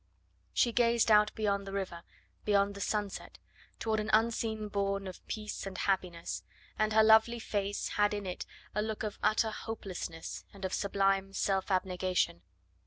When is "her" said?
6.91-7.03